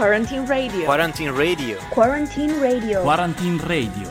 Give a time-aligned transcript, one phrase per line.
[0.00, 0.84] Quarantine Radio.
[0.86, 1.78] Quarantine Radio.
[1.90, 3.02] Quarantine Radio.
[3.02, 4.08] Quarantine Radio.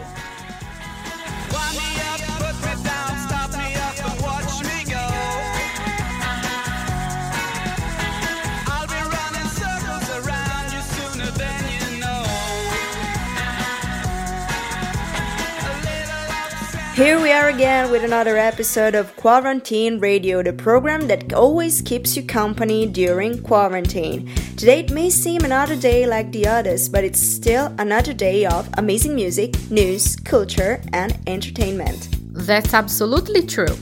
[16.94, 22.16] Here we are again with another episode of Quarantine Radio, the program that always keeps
[22.16, 24.30] you company during quarantine.
[24.59, 28.68] Today it may seem another day like the others, but it's still another day of
[28.77, 32.09] amazing music, news, culture, and entertainment.
[32.34, 33.73] That's absolutely true.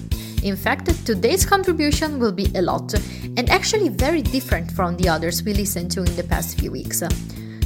[0.44, 5.42] In fact, today's contribution will be a lot, and actually very different from the others
[5.42, 7.02] we listened to in the past few weeks.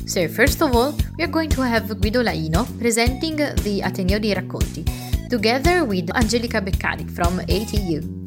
[0.05, 4.35] So, first of all, we are going to have Guido Laino presenting the Ateneo dei
[4.35, 4.85] Racconti
[5.29, 8.21] together with Angelica Beccari from ATU.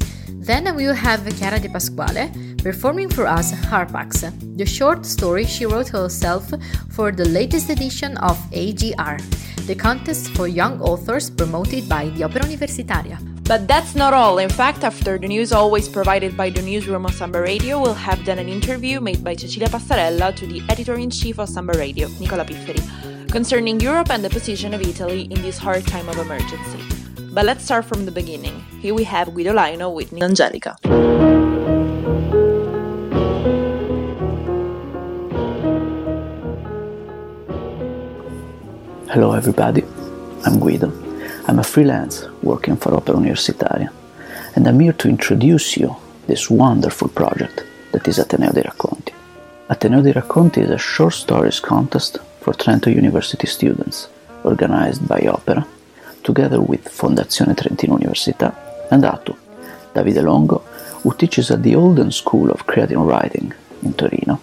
[0.45, 4.24] Then we will have Chiara De Pasquale performing for us Hapax,
[4.56, 6.51] the short story she wrote herself
[6.90, 9.21] for the latest edition of AGR,
[9.68, 13.21] the contest for young authors promoted by the Opera Universitaria.
[13.45, 14.38] But that's not all.
[14.38, 18.24] In fact, after the news always provided by the newsroom of Samba Radio, we'll have
[18.24, 22.09] done an interview made by Cecilia Passarella to the editor in chief of Samba Radio,
[22.18, 22.80] Nicola Pifferi,
[23.30, 26.80] concerning Europe and the position of Italy in this hard time of emergency.
[27.34, 28.59] But let's start from the beginning.
[28.80, 31.43] Here we have Guido Laino with Angelica.
[39.15, 39.84] Hello everybody,
[40.45, 40.90] I'm Guido.
[41.46, 43.88] I'm a freelance working for Opera Universitaria,
[44.56, 45.95] and I'm here to introduce you
[46.26, 49.12] this wonderful project that is Ateneo dei Racconti.
[49.68, 54.09] Ateneo dei Racconti is a short stories contest for Trento University students,
[54.43, 55.65] organized by Opera
[56.24, 58.52] together with Fondazione Trentino Università
[58.90, 59.37] and Atu,
[59.93, 60.65] Davide Longo,
[61.04, 64.41] who teaches at the Holden School of Creative Writing in Torino,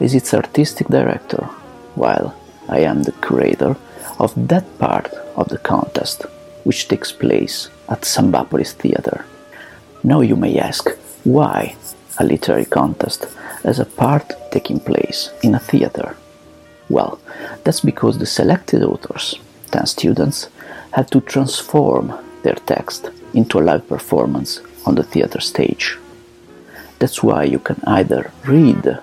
[0.00, 1.46] is its artistic director,
[1.94, 2.34] while
[2.70, 3.76] I am the curator
[4.18, 6.22] of that part of the contest
[6.64, 9.24] which takes place at Sanbàpolis Theatre.
[10.02, 10.90] Now you may ask,
[11.24, 11.76] why
[12.18, 13.26] a literary contest
[13.64, 16.16] as a part taking place in a theatre?
[16.88, 17.20] Well,
[17.64, 19.38] that's because the selected authors,
[19.70, 20.48] 10 students,
[20.92, 22.12] had to transform
[22.42, 25.98] their text into a live performance on the theater stage.
[26.98, 28.98] That's why you can either read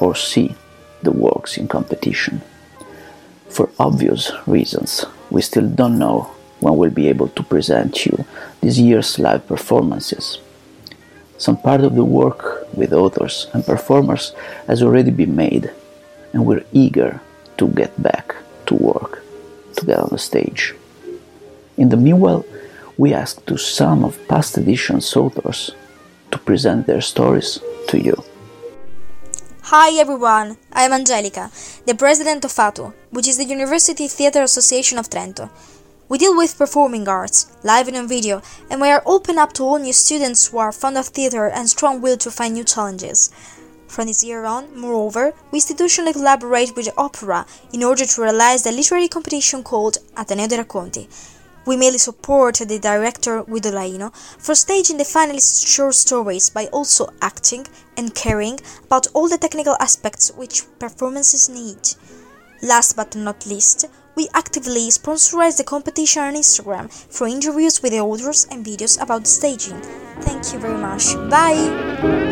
[0.00, 0.54] or see
[1.02, 2.42] the works in competition.
[3.48, 8.24] For obvious reasons, we still don't know when we'll be able to present you
[8.60, 10.38] this year's live performances.
[11.38, 14.32] Some part of the work with authors and performers
[14.66, 15.70] has already been made,
[16.32, 17.20] and we're eager
[17.58, 18.34] to get back
[18.66, 19.22] to work
[19.76, 20.74] to get on the stage.
[21.76, 22.44] In the meanwhile,
[22.96, 25.72] we asked to some of past editions authors
[26.30, 28.22] to present their stories to you.
[29.76, 31.50] Hi everyone, I am Angelica,
[31.84, 35.50] the president of FATU, which is the University Theatre Association of Trento.
[36.08, 38.40] We deal with performing arts, live and on video,
[38.70, 41.68] and we are open up to all new students who are fond of theatre and
[41.68, 43.32] strong will to find new challenges.
[43.88, 48.62] From this year on, moreover, we institutionally collaborate with the opera in order to realize
[48.62, 51.08] the literary competition called Ateneo dei Racconti,
[51.66, 57.08] we mainly support the director Guido Laino for staging the finalist short stories by also
[57.22, 57.66] acting
[57.96, 61.78] and caring about all the technical aspects which performances need.
[62.62, 63.86] Last but not least,
[64.16, 69.22] we actively sponsorize the competition on Instagram for interviews with the authors and videos about
[69.22, 69.80] the staging.
[70.20, 71.14] Thank you very much.
[71.28, 72.24] Bye!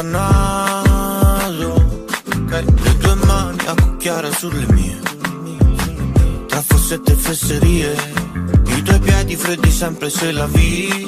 [0.00, 1.74] Naso.
[2.48, 2.64] Le
[2.98, 4.98] tue mani a cucchiare sulle mie.
[6.46, 7.94] Tra fossette e fesserie
[8.76, 11.06] I tuoi piedi freddi sempre se la vi.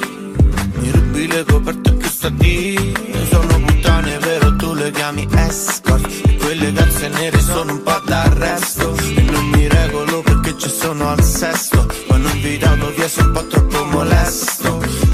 [0.75, 2.93] Mi rubi le coperte che sta di.
[3.29, 4.55] Sono puttane vero?
[4.55, 6.37] Tu le chiami escort.
[6.37, 8.95] Quelle calze nere sono un po' d'arresto.
[9.15, 11.87] E non mi regolo perché ci sono al sesto.
[12.09, 15.04] Ma non invitato via sei un po' troppo molesto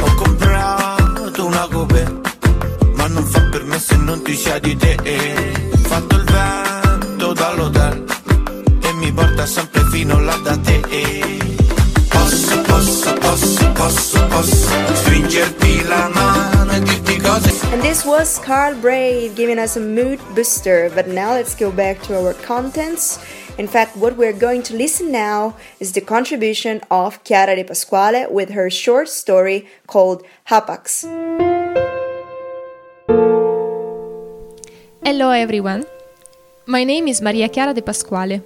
[4.35, 4.95] sia di te
[5.83, 7.33] Fatto il vento
[8.81, 10.81] E mi porta sempre fino là da te
[12.09, 18.75] Posso, posso, posso, posso, posso Stringerti la mano e dirti cose And this was Carl
[18.75, 20.91] Brave giving us a mood booster.
[20.93, 23.17] But now let's go back to our contents.
[23.57, 28.27] In fact, what we're going to listen now is the contribution of Chiara De Pasquale
[28.29, 31.07] with her short story called Hapax.
[35.03, 35.83] Hello everyone.
[36.67, 38.43] My name is Maria Chiara De Pasquale,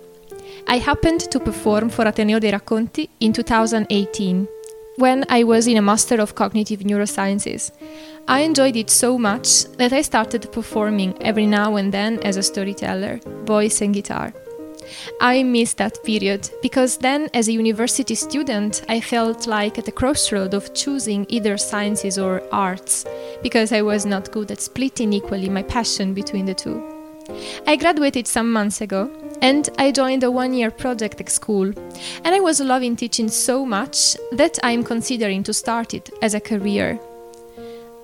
[0.68, 4.48] I happened to perform for Ateneo dei Racconti in 2018
[4.96, 7.72] when I was in a Master of Cognitive Neurosciences.
[8.28, 12.42] I enjoyed it so much that I started performing every now and then as a
[12.42, 14.34] storyteller, voice and guitar.
[15.22, 19.92] I miss that period because then, as a university student, I felt like at a
[19.92, 23.06] crossroad of choosing either sciences or arts
[23.42, 26.84] because I was not good at splitting equally my passion between the two.
[27.68, 29.10] I graduated some months ago
[29.42, 31.74] and I joined a one year project at school.
[32.24, 36.40] And I was loving teaching so much that I'm considering to start it as a
[36.40, 37.00] career.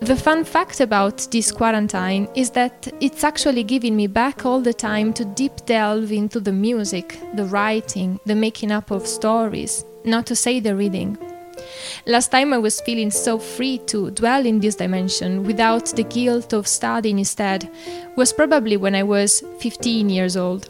[0.01, 4.73] The fun fact about this quarantine is that it's actually giving me back all the
[4.73, 10.25] time to deep delve into the music, the writing, the making up of stories, not
[10.25, 11.19] to say the reading.
[12.07, 16.51] Last time I was feeling so free to dwell in this dimension without the guilt
[16.51, 17.69] of studying instead
[18.15, 20.67] was probably when I was 15 years old.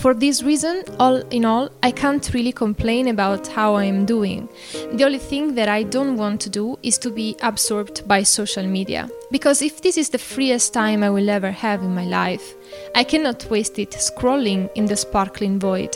[0.00, 4.48] For this reason, all in all, I can't really complain about how I am doing.
[4.94, 8.66] The only thing that I don't want to do is to be absorbed by social
[8.66, 9.10] media.
[9.30, 12.54] Because if this is the freest time I will ever have in my life,
[12.94, 15.94] I cannot waste it scrolling in the sparkling void.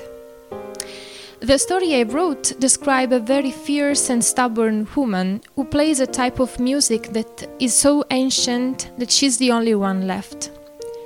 [1.41, 6.41] The story I wrote describes a very fierce and stubborn woman who plays a type
[6.41, 10.51] of music that is so ancient that she's the only one left.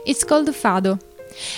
[0.04, 0.98] It's called the fado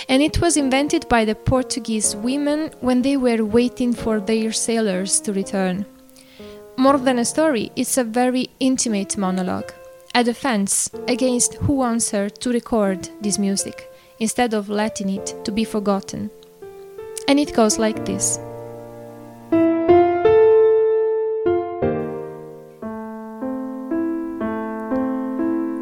[0.07, 5.19] and it was invented by the Portuguese women when they were waiting for their sailors
[5.21, 5.85] to return.
[6.77, 9.71] More than a story, it's a very intimate monologue,
[10.15, 15.51] a defense against who wants her to record this music instead of letting it to
[15.51, 16.29] be forgotten.
[17.27, 18.39] And it goes like this.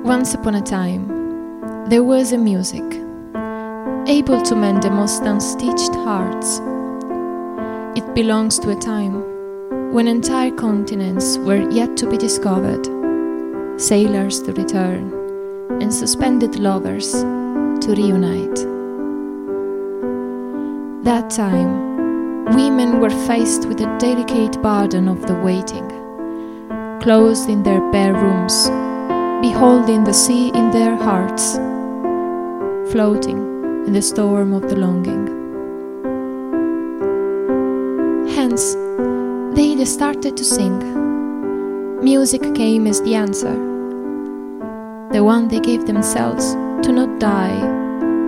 [0.04, 1.08] Once upon a time,
[1.88, 2.99] there was a music
[4.08, 6.60] able to mend the most unstitched hearts.
[7.98, 9.24] It belongs to a time
[9.92, 12.86] when entire continents were yet to be discovered,
[13.80, 15.12] sailors to return,
[15.82, 18.56] and suspended lovers to reunite.
[21.04, 25.88] That time, women were faced with the delicate burden of the waiting,
[27.02, 28.70] closed in their bare rooms,
[29.42, 31.56] beholding the sea in their hearts,
[32.92, 33.49] floating
[33.90, 35.26] in the storm of the longing.
[38.36, 38.76] Hence,
[39.56, 40.78] they started to sing.
[42.04, 43.56] Music came as the answer,
[45.12, 46.54] the one they gave themselves
[46.86, 47.60] to not die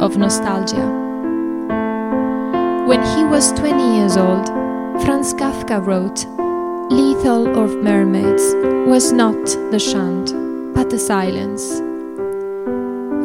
[0.02, 0.88] of nostalgia.
[2.88, 4.48] When he was 20 years old,
[5.04, 6.25] Franz Kafka wrote,
[6.92, 8.56] Lethal of Mermaids
[8.90, 10.34] was not the chant,
[10.74, 11.84] but the silence.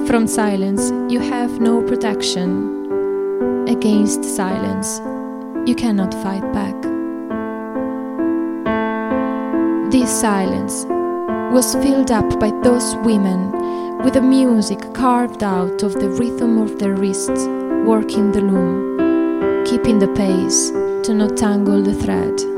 [0.07, 3.67] From silence, you have no protection.
[3.69, 5.01] Against silence,
[5.69, 6.81] you cannot fight back.
[9.91, 10.85] This silence
[11.53, 13.51] was filled up by those women
[14.05, 17.49] with the music carved out of the rhythm of their wrists,
[17.85, 20.71] working the loom, keeping the pace
[21.05, 22.56] to not tangle the thread.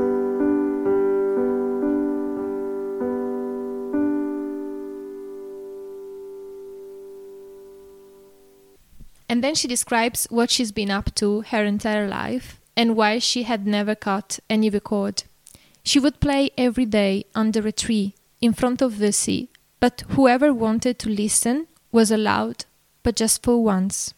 [9.49, 13.65] Then she describes what she's been up to her entire life and why she had
[13.65, 15.23] never cut any record.
[15.81, 20.53] She would play every day under a tree in front of the sea, but whoever
[20.53, 22.65] wanted to listen was allowed,
[23.01, 24.13] but just for once.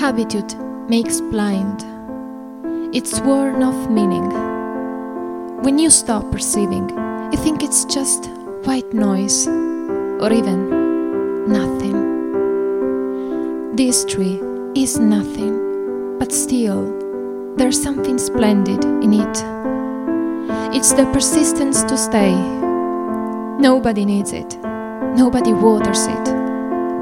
[0.00, 0.54] Habitude
[0.88, 1.84] makes blind.
[2.94, 4.30] It's worn off meaning.
[5.60, 6.88] When you stop perceiving,
[7.32, 8.30] you think it's just
[8.64, 10.75] white noise, or even
[13.76, 14.40] This tree
[14.74, 19.36] is nothing, but still, there's something splendid in it.
[20.74, 22.34] It's the persistence to stay.
[23.60, 24.56] Nobody needs it,
[25.14, 26.24] nobody waters it,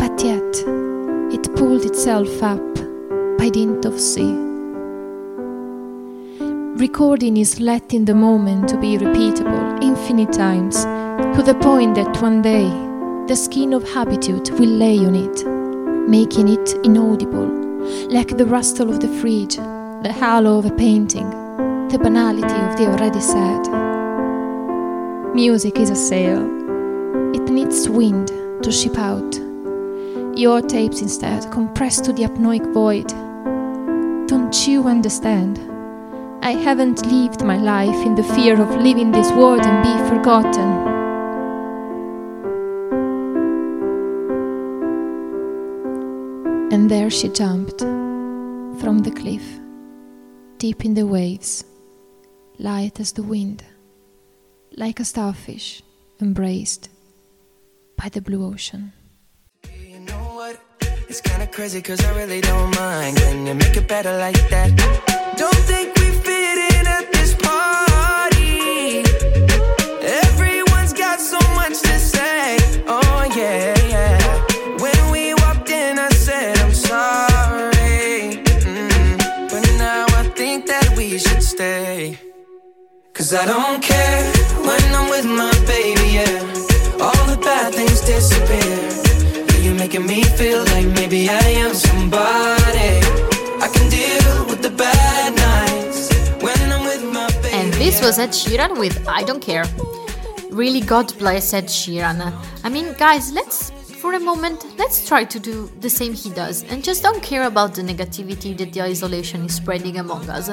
[0.01, 0.53] but yet
[1.33, 2.75] it pulled itself up
[3.39, 4.35] by dint of sea.
[6.77, 10.83] Recording is letting the moment to be repeatable infinite times
[11.37, 12.69] to the point that one day
[13.29, 15.64] the skin of habitude will lay on it,
[16.09, 17.49] making it inaudible,
[18.09, 21.29] like the rustle of the fridge, the halo of a painting,
[21.89, 23.63] the banality of the already said.
[25.35, 26.43] Music is a sail.
[27.35, 28.29] It needs wind
[28.63, 29.35] to ship out.
[30.37, 33.09] Your tapes instead compress to the apnoic void.
[34.29, 35.59] Don't you understand?
[36.43, 40.94] I haven't lived my life in the fear of leaving this world and be forgotten.
[46.85, 49.43] And there she jumped from the cliff,
[50.59, 51.65] deep in the waves,
[52.59, 53.65] light as the wind,
[54.77, 55.83] like a starfish
[56.21, 56.91] embraced
[57.97, 58.93] by the blue ocean.
[59.89, 60.53] You know?
[61.09, 63.17] It's kinda crazy cause I really don't mind.
[63.17, 64.77] Can you make it better like that?
[65.39, 65.94] Don't think
[83.35, 84.23] Cause I don't care
[84.63, 87.03] when I'm with my baby, yeah.
[87.05, 89.61] All the bad things disappear.
[89.61, 92.93] You're making me feel like maybe I am somebody.
[93.59, 96.15] I can deal with the bad nights
[96.45, 97.57] when I'm with my baby.
[97.57, 99.65] And this was Ed Sheeran with I Don't Care.
[100.53, 102.33] Really, God bless Ed Sheeran.
[102.63, 106.63] I mean, guys, let's, for a moment, let's try to do the same he does
[106.71, 110.51] and just don't care about the negativity that the isolation is spreading among us.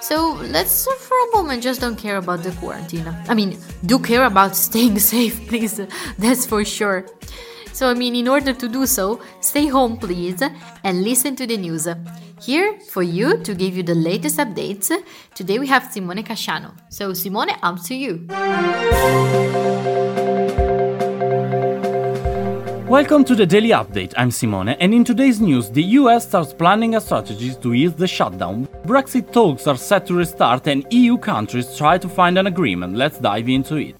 [0.00, 3.06] So let's, for a moment, just don't care about the quarantine.
[3.28, 5.80] I mean, do care about staying safe, please.
[6.18, 7.06] That's for sure.
[7.72, 10.42] So, I mean, in order to do so, stay home, please,
[10.82, 11.86] and listen to the news.
[12.40, 14.90] Here, for you, to give you the latest updates,
[15.34, 16.72] today we have Simone Casciano.
[16.88, 18.26] So, Simone, up to you.
[22.90, 24.14] Welcome to the Daily Update.
[24.16, 28.08] I'm Simone, and in today's news, the US starts planning a strategy to ease the
[28.08, 28.66] shutdown.
[28.84, 32.96] Brexit talks are set to restart, and EU countries try to find an agreement.
[32.96, 33.96] Let's dive into it.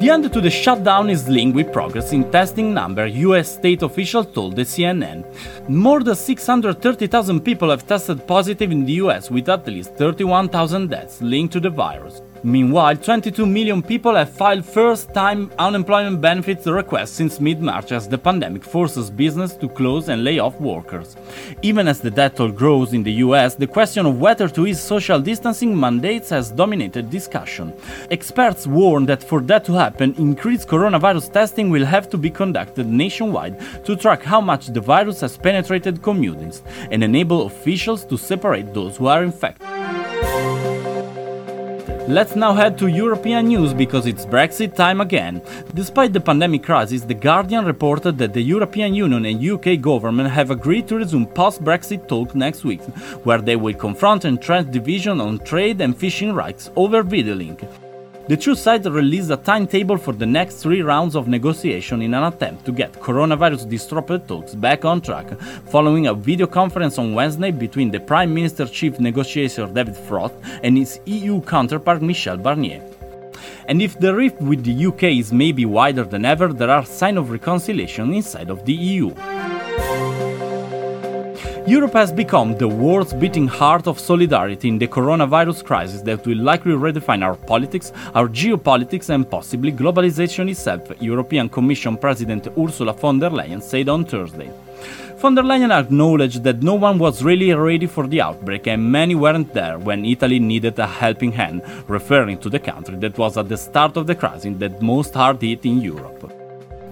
[0.00, 4.32] The end to the shutdown is linked with progress in testing number, US state officials
[4.32, 5.24] told the CNN.
[5.68, 11.20] More than 630,000 people have tested positive in the US, with at least 31,000 deaths
[11.20, 12.22] linked to the virus.
[12.44, 18.06] Meanwhile, 22 million people have filed first time unemployment benefits requests since mid March as
[18.06, 21.16] the pandemic forces business to close and lay off workers.
[21.62, 24.78] Even as the death toll grows in the US, the question of whether to ease
[24.78, 27.72] social distancing mandates has dominated discussion.
[28.10, 32.86] Experts warn that for that to happen, increased coronavirus testing will have to be conducted
[32.86, 38.74] nationwide to track how much the virus has penetrated communities and enable officials to separate
[38.74, 39.83] those who are infected.
[42.06, 45.40] Let's now head to European news because it's Brexit time again.
[45.72, 50.50] Despite the pandemic crisis, The Guardian reported that the European Union and UK government have
[50.50, 52.82] agreed to resume post Brexit talks next week,
[53.24, 57.64] where they will confront entrenched division on trade and fishing rights over video link.
[58.26, 62.24] The two sides released a timetable for the next three rounds of negotiation in an
[62.24, 65.38] attempt to get coronavirus disrupted talks back on track,
[65.68, 70.78] following a video conference on Wednesday between the Prime Minister Chief Negotiator David Frost and
[70.78, 72.82] his EU counterpart Michel Barnier.
[73.68, 77.18] And if the rift with the UK is maybe wider than ever, there are signs
[77.18, 79.14] of reconciliation inside of the EU.
[81.66, 86.36] Europe has become the world's beating heart of solidarity in the coronavirus crisis that will
[86.36, 93.18] likely redefine our politics, our geopolitics, and possibly globalization itself, European Commission President Ursula von
[93.18, 94.50] der Leyen said on Thursday.
[95.16, 99.14] Von der Leyen acknowledged that no one was really ready for the outbreak and many
[99.14, 103.48] weren't there when Italy needed a helping hand, referring to the country that was at
[103.48, 106.43] the start of the crisis that most hard hit in Europe.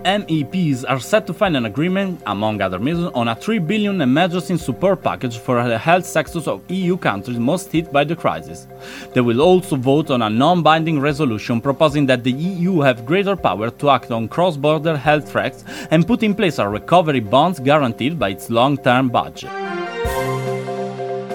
[0.04, 4.56] MEPs are set to find an agreement, among other measures, on a 3 billion emergency
[4.56, 8.66] support package for the health sectors of EU countries most hit by the crisis.
[9.14, 13.71] They will also vote on a non-binding resolution proposing that the EU have greater power
[13.71, 18.30] to act on cross-border health threats and put in place a recovery bonds guaranteed by
[18.30, 19.62] its long-term budget.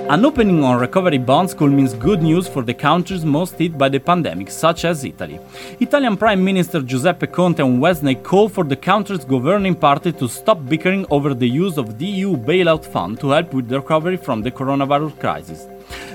[0.10, 3.90] An opening on recovery bonds could mean good news for the countries most hit by
[3.90, 5.38] the pandemic, such as Italy.
[5.82, 10.66] Italian Prime Minister Giuseppe Conte on Wednesday called for the country's governing party to stop
[10.66, 14.42] bickering over the use of the EU bailout fund to help with the recovery from
[14.42, 15.68] the coronavirus crisis.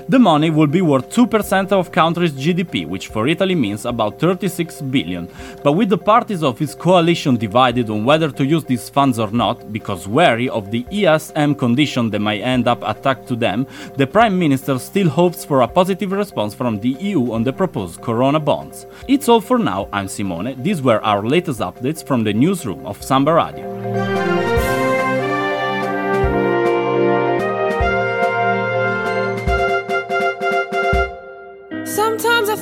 [0.09, 4.81] The money will be worth 2% of country's GDP, which for Italy means about 36
[4.81, 5.29] billion.
[5.63, 9.31] But with the parties of its coalition divided on whether to use these funds or
[9.31, 14.05] not, because wary of the ESM condition that might end up attacked to them, the
[14.07, 18.39] Prime Minister still hopes for a positive response from the EU on the proposed Corona
[18.39, 18.85] bonds.
[19.07, 20.61] It's all for now, I'm Simone.
[20.61, 24.52] These were our latest updates from the newsroom of Samba Radio.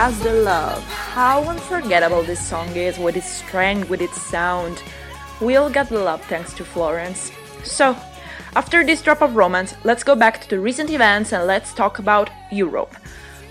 [0.00, 0.82] You've the Love.
[0.84, 4.82] How unforgettable this song is with its strength, with its sound.
[5.42, 7.30] We all got the love thanks to Florence.
[7.64, 7.94] So,
[8.56, 11.98] after this drop of romance, let's go back to the recent events and let's talk
[11.98, 12.96] about Europe.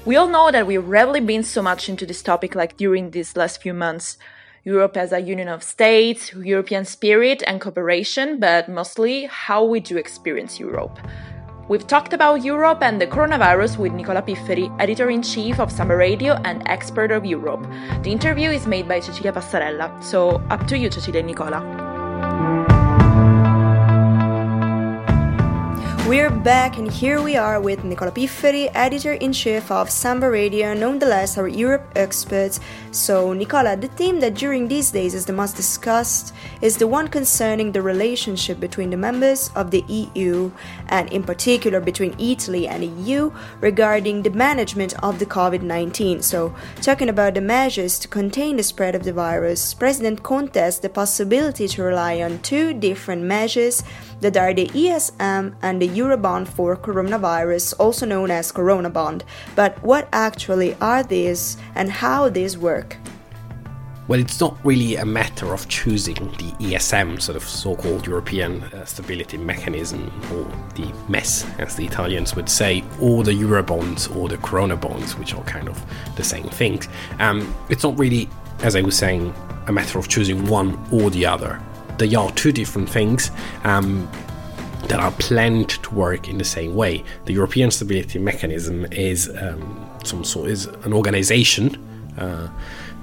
[0.05, 3.37] We all know that we've rarely been so much into this topic like during these
[3.37, 4.17] last few months.
[4.63, 9.97] Europe as a union of states, European spirit and cooperation, but mostly how we do
[9.97, 10.97] experience Europe.
[11.69, 15.95] We've talked about Europe and the coronavirus with Nicola Pifferi, editor in chief of Samba
[15.95, 17.61] Radio and expert of Europe.
[18.01, 21.78] The interview is made by Cecilia Passarella, so up to you, Cecilia and Nicola.
[26.09, 30.73] We're back, and here we are with Nicola Pifferi, editor in chief of Samba Radio,
[30.73, 32.57] nonetheless our Europe expert.
[32.89, 37.09] So, Nicola, the theme that during these days is the most discussed is the one
[37.09, 40.51] concerning the relationship between the members of the EU,
[40.87, 46.23] and in particular between Italy and the EU, regarding the management of the COVID 19.
[46.23, 50.79] So, talking about the measures to contain the spread of the virus, President Conte has
[50.79, 53.83] the possibility to rely on two different measures
[54.21, 59.23] that are the ESM and the Eurobond for coronavirus, also known as Corona Bond.
[59.55, 62.97] But what actually are these and how these work?
[64.09, 68.63] Well, it's not really a matter of choosing the ESM, sort of so called European
[68.63, 74.27] uh, Stability Mechanism, or the MES, as the Italians would say, or the Eurobonds or
[74.27, 75.79] the Corona bonds, which are kind of
[76.15, 76.87] the same things.
[77.19, 78.27] Um, it's not really,
[78.63, 79.31] as I was saying,
[79.67, 81.61] a matter of choosing one or the other.
[81.99, 83.31] They are two different things.
[83.63, 84.09] Um,
[84.87, 87.03] that are planned to work in the same way.
[87.25, 91.77] The European Stability Mechanism is um, some sort is an organization
[92.17, 92.49] uh,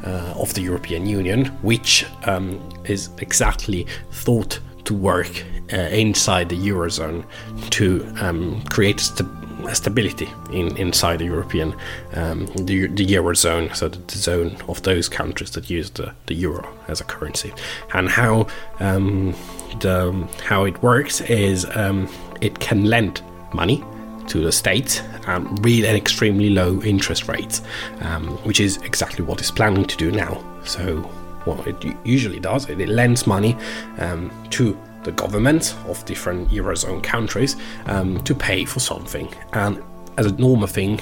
[0.04, 6.56] uh, of the European Union, which um, is exactly thought to work uh, inside the
[6.56, 7.24] eurozone
[7.70, 9.28] to um, create st-
[9.74, 11.74] stability in, inside the European
[12.14, 16.34] um, the, the eurozone, so the, the, zone of those countries that use the, the
[16.34, 17.52] euro as a currency,
[17.94, 18.46] and how
[18.80, 19.34] um,
[19.80, 22.08] the, how it works is um,
[22.40, 23.82] it can lend money
[24.28, 27.60] to the state um, with an extremely low interest rate,
[28.00, 30.42] um, which is exactly what it's planning to do now.
[30.64, 30.98] So,
[31.44, 33.56] what it usually does, it, it lends money
[33.98, 34.76] um, to
[35.06, 39.82] the governments of different eurozone countries um, to pay for something, and
[40.18, 41.00] as a normal thing,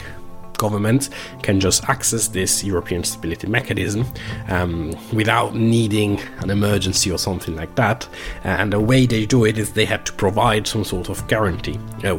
[0.57, 1.11] governments
[1.43, 4.07] can just access this European Stability Mechanism
[4.49, 8.09] um, without needing an emergency or something like that.
[8.45, 11.79] And the way they do it is they have to provide some sort of guarantee
[12.05, 12.17] uh,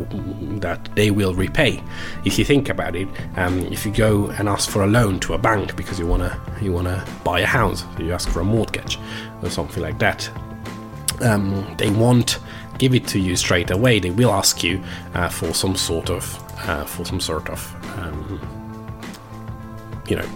[0.60, 1.82] that they will repay.
[2.24, 5.34] If you think about it, um, if you go and ask for a loan to
[5.34, 9.00] a bank because you wanna you wanna buy a house, you ask for a mortgage
[9.41, 10.30] or something like that.
[11.21, 12.39] Um, they won't
[12.78, 13.99] give it to you straight away.
[13.99, 18.39] They will ask you uh, for some sort of uh, for some sort of um,
[20.08, 20.28] you know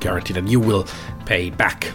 [0.00, 0.86] guarantee that you will
[1.24, 1.90] pay back.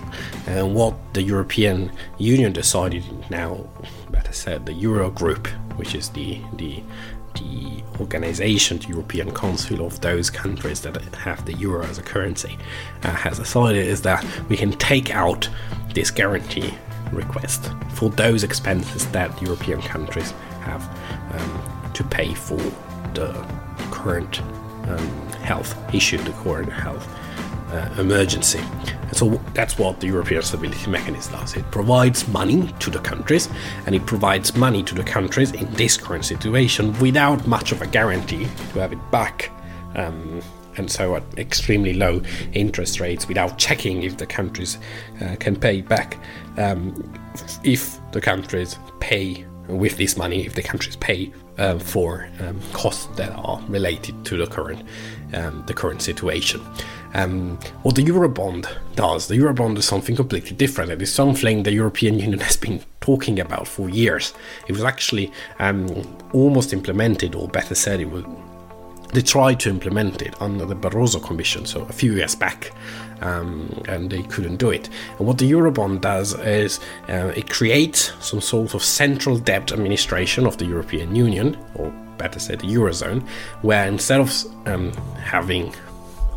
[0.48, 3.68] And what the European Union decided now,
[4.10, 6.84] better said, the Euro Group, which is the the
[7.36, 12.58] the organization, the European Council of those countries that have the euro as a currency,
[13.04, 15.48] uh, has decided is that we can take out
[15.94, 16.74] this guarantee
[17.12, 20.84] request for those expenses that European countries have
[21.34, 22.58] um, to pay for
[23.14, 23.32] the
[23.92, 24.42] current
[24.88, 25.08] um,
[25.44, 27.08] health issue, the current health
[27.72, 28.60] uh, emergency.
[29.08, 31.56] And so that's what the European Stability Mechanism does.
[31.56, 33.50] It provides money to the countries,
[33.86, 37.88] and it provides money to the countries in this current situation without much of a
[37.88, 39.52] guarantee to have it back.
[39.96, 40.42] Um,
[40.78, 42.22] and so at extremely low
[42.54, 44.78] interest rates without checking if the countries
[45.22, 46.18] uh, can pay back.
[46.58, 47.14] Um,
[47.64, 53.06] if the countries pay with this money, if the countries pay um, for um, costs
[53.18, 54.84] that are related to the current
[55.34, 56.62] um, the current situation.
[57.14, 60.92] Um, what the Eurobond does, the Eurobond is something completely different.
[60.92, 64.34] It is something the European Union has been talking about for years.
[64.68, 65.88] It was actually um,
[66.34, 68.24] almost implemented, or better said, it was
[69.14, 72.72] they tried to implement it under the Barroso Commission, so a few years back,
[73.22, 74.90] um, and they couldn't do it.
[75.18, 80.46] And what the Eurobond does is uh, it creates some sort of central debt administration
[80.46, 83.28] of the European Union, or better said, the Eurozone,
[83.62, 84.32] where instead of
[84.68, 85.74] um, having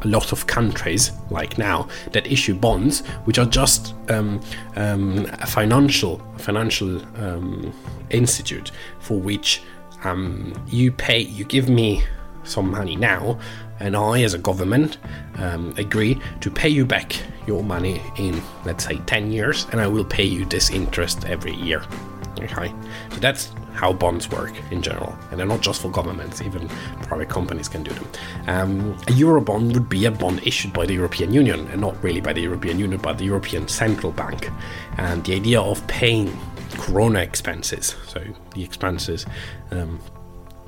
[0.02, 4.40] a lot of countries, like now, that issue bonds, which are just um,
[4.76, 7.72] um a financial financial um,
[8.10, 9.62] institute for which
[10.04, 12.02] um, you pay, you give me
[12.44, 13.38] some money now,
[13.80, 14.98] and I, as a government,
[15.36, 19.86] um, agree to pay you back your money in, let's say, 10 years, and I
[19.86, 21.82] will pay you this interest every year.
[22.40, 22.72] Okay,
[23.10, 26.68] so that's how bonds work in general, and they're not just for governments; even
[27.02, 28.08] private companies can do them.
[28.46, 32.20] Um, a eurobond would be a bond issued by the European Union, and not really
[32.20, 34.50] by the European Union, but the European Central Bank.
[34.98, 36.36] And the idea of paying
[36.76, 38.22] corona expenses, so
[38.54, 39.26] the expenses
[39.70, 40.00] um,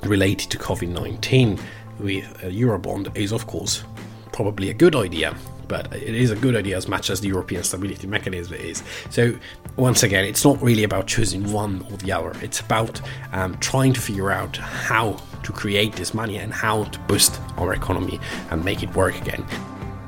[0.03, 1.59] related to COVID 19
[1.99, 3.83] with a Eurobond, is of course
[4.31, 5.35] probably a good idea.
[5.67, 8.81] But it is a good idea as much as the European Stability Mechanism is.
[9.09, 9.37] So,
[9.75, 12.33] once again, it's not really about choosing one or the other.
[12.41, 13.01] It's about
[13.33, 17.73] um, trying to figure out how to create this money and how to boost our
[17.73, 18.17] economy
[18.49, 19.45] and make it work again.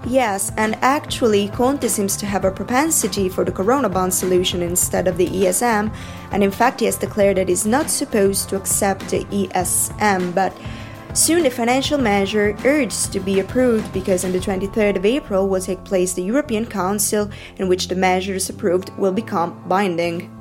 [0.09, 5.07] Yes, and actually, Conte seems to have a propensity for the Corona bond solution instead
[5.07, 5.93] of the ESM,
[6.31, 10.51] and in fact, he has declared that he's not supposed to accept the ESM, but
[11.13, 15.61] soon the financial measure urged to be approved because on the 23rd of April will
[15.61, 20.35] take place the European Council, in which the measures approved will become binding.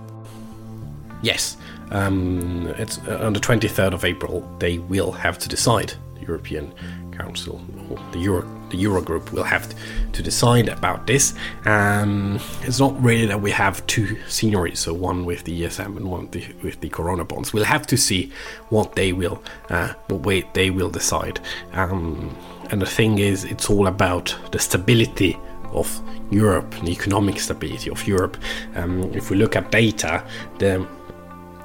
[1.20, 1.58] Yes,
[1.90, 6.72] um, it's uh, on the 23rd of April they will have to decide the European
[7.12, 9.74] Council or the Euro the Eurogroup will have
[10.12, 11.34] to decide about this.
[11.64, 16.10] Um, it's not really that we have two seniorities, so one with the ESM and
[16.10, 17.52] one with the, with the Corona bonds.
[17.52, 18.32] We'll have to see
[18.70, 21.40] what they will uh, what way they will decide.
[21.72, 22.36] Um,
[22.70, 25.38] and the thing is, it's all about the stability
[25.72, 26.00] of
[26.30, 28.36] Europe, the economic stability of Europe.
[28.74, 30.22] Um, if we look at data,
[30.58, 30.86] the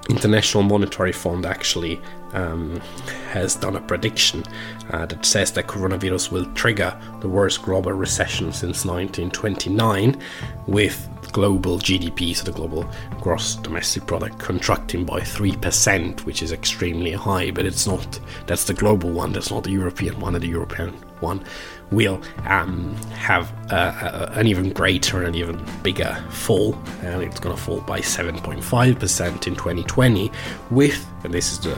[0.10, 2.02] International Monetary Fund actually
[2.34, 2.80] um,
[3.32, 4.44] has done a prediction
[4.92, 10.20] uh, that says that coronavirus will trigger the worst global recession since 1929,
[10.68, 12.90] with global GDP, so the global
[13.22, 18.74] gross domestic product, contracting by 3%, which is extremely high, but it's not, that's the
[18.74, 21.44] global one, that's not the European one, and the European one
[21.92, 27.62] will um, have uh, an even greater and even bigger fall, and it's going to
[27.62, 30.32] fall by 7.5% in 2020,
[30.72, 31.76] with, and this is the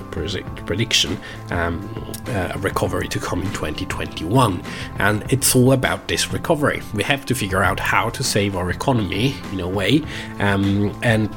[0.65, 1.17] prediction,
[1.51, 1.88] um,
[2.27, 4.62] uh, a recovery to come in 2021.
[4.99, 6.81] And it's all about this recovery.
[6.93, 10.03] We have to figure out how to save our economy in a way,
[10.39, 11.29] um, and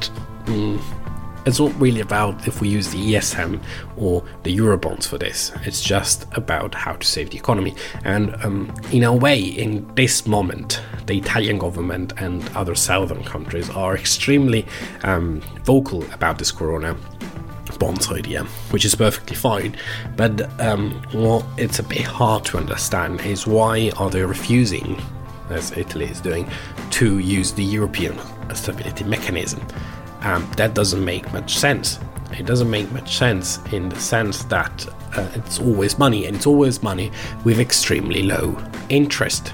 [0.45, 0.81] mm,
[1.49, 3.59] it's not really about if we use the ESM
[3.97, 5.51] or the Eurobonds for this.
[5.63, 7.75] It's just about how to save the economy.
[8.05, 13.67] And um, in a way, in this moment, the Italian government and other southern countries
[13.71, 14.67] are extremely
[15.03, 16.95] um, vocal about this corona
[17.79, 19.75] bonds idea, which is perfectly fine.
[20.15, 25.01] But um, what it's a bit hard to understand is why are they refusing,
[25.49, 26.47] as Italy is doing,
[26.91, 28.19] to use the European
[28.53, 29.65] stability mechanism?
[30.21, 31.99] Um, that doesn't make much sense.
[32.31, 36.47] It doesn't make much sense in the sense that uh, it's always money, and it's
[36.47, 37.11] always money
[37.43, 38.57] with extremely low
[38.89, 39.53] interest.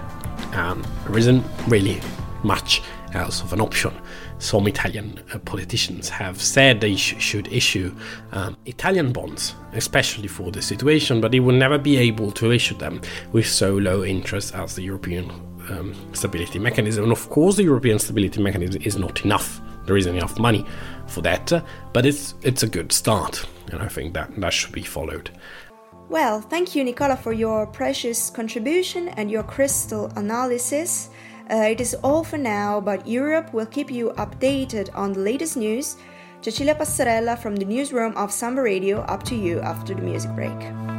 [0.53, 2.01] Um, there isn't really
[2.43, 2.81] much
[3.13, 3.93] else of an option.
[4.39, 7.95] Some Italian uh, politicians have said they sh- should issue
[8.33, 12.75] um, Italian bonds, especially for this situation, but they will never be able to issue
[12.75, 13.01] them
[13.31, 15.29] with so low interest as the European
[15.69, 17.03] um, Stability Mechanism.
[17.03, 20.65] And of course, the European Stability Mechanism is not enough there isn't enough money
[21.07, 21.51] for that,
[21.93, 25.29] but it's it's a good start, and I think that that should be followed.
[26.09, 31.09] Well, thank you, Nicola, for your precious contribution and your crystal analysis.
[31.49, 35.57] Uh, it is all for now, but Europe will keep you updated on the latest
[35.57, 35.97] news.
[36.41, 40.94] Cecilia Passarella from the newsroom of Samba Radio, up to you after the music break.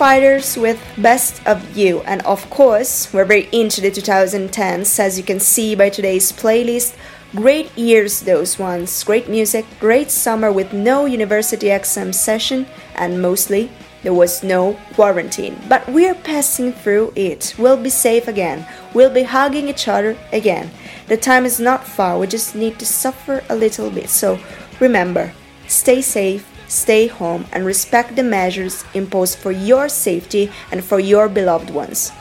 [0.00, 5.22] Fighters with Best of You, and of course, we're very into the 2010s, as you
[5.22, 6.96] can see by today's playlist.
[7.36, 9.04] Great years, those ones.
[9.04, 13.70] Great music, great summer with no university exam session, and mostly
[14.02, 15.60] there was no quarantine.
[15.68, 17.54] But we're passing through it.
[17.58, 18.66] We'll be safe again.
[18.94, 20.70] We'll be hugging each other again.
[21.08, 24.08] The time is not far, we just need to suffer a little bit.
[24.08, 24.38] So
[24.80, 25.34] remember,
[25.68, 31.28] stay safe stay home, and respect the measures imposed for your safety and for your
[31.28, 32.12] beloved ones.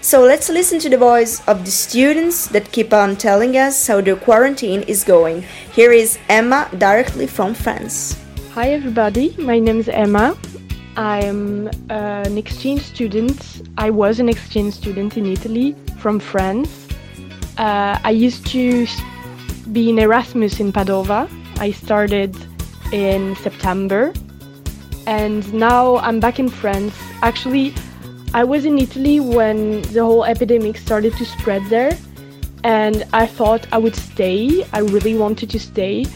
[0.00, 4.00] So let's listen to the voice of the students that keep on telling us how
[4.00, 5.44] their quarantine is going.
[5.74, 8.16] Here is Emma directly from France.
[8.54, 10.36] Hi everybody, my name is Emma.
[10.96, 13.62] I'm uh, an exchange student.
[13.76, 16.88] I was an exchange student in Italy from France.
[17.58, 18.86] Uh, I used to
[19.72, 21.28] be in Erasmus in Padova.
[21.58, 22.34] I started
[22.92, 24.12] in September
[25.06, 26.96] and now I'm back in France.
[27.22, 27.74] Actually,
[28.32, 31.96] I was in Italy when the whole epidemic started to spread there,
[32.62, 34.64] and I thought I would stay.
[34.72, 36.06] I really wanted to stay,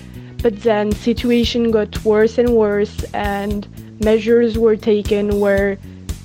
[0.42, 3.66] but then situation got worse and worse, and
[4.04, 5.78] measures were taken where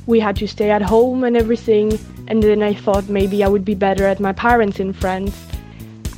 [0.06, 1.98] we had to stay at home and everything.
[2.28, 5.36] And then I thought maybe I would be better at my parents in France.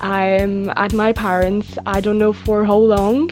[0.02, 1.78] I'm at my parents.
[1.86, 3.32] I don't know for how long.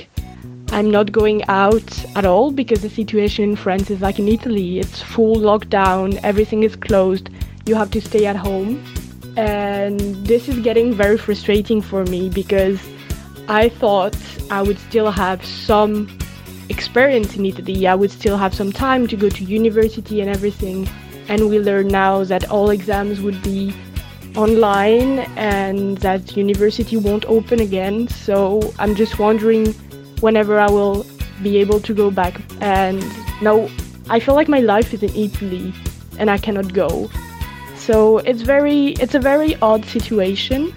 [0.71, 4.79] I'm not going out at all because the situation in France is like in Italy.
[4.79, 7.29] It's full lockdown, everything is closed,
[7.65, 8.83] you have to stay at home.
[9.35, 12.79] And this is getting very frustrating for me because
[13.47, 14.15] I thought
[14.51, 16.07] I would still have some
[16.69, 17.87] experience in Italy.
[17.87, 20.87] I would still have some time to go to university and everything.
[21.29, 23.73] And we learn now that all exams would be
[24.35, 28.07] online and that university won't open again.
[28.07, 29.73] So I'm just wondering
[30.21, 31.05] whenever I will
[31.41, 32.41] be able to go back.
[32.61, 33.03] And
[33.41, 33.69] now
[34.09, 35.73] I feel like my life is in Italy
[36.17, 37.09] and I cannot go.
[37.75, 40.73] So it's very it's a very odd situation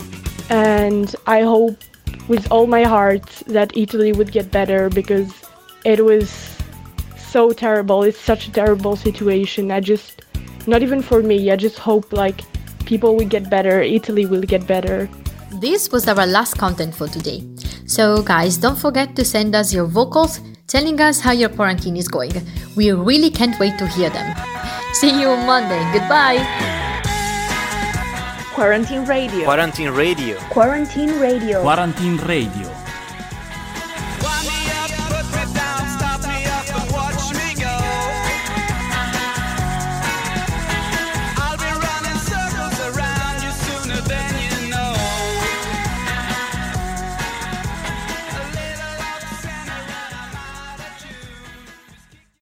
[0.48, 1.76] and I hope
[2.28, 5.32] with all my heart that Italy would get better because
[5.84, 6.30] it was
[7.16, 8.02] so terrible.
[8.02, 9.70] It's such a terrible situation.
[9.70, 10.22] I just
[10.66, 11.50] not even for me.
[11.50, 12.40] I just hope like
[12.84, 15.08] people will get better, Italy will get better.
[15.60, 17.42] This was our last content for today.
[17.86, 22.08] So, guys, don't forget to send us your vocals telling us how your quarantine is
[22.08, 22.32] going.
[22.76, 24.34] We really can't wait to hear them.
[24.94, 25.82] See you on Monday.
[25.92, 26.40] Goodbye.
[28.54, 29.44] Quarantine Radio.
[29.44, 30.36] Quarantine Radio.
[30.50, 31.62] Quarantine Radio.
[31.62, 32.81] Quarantine Radio.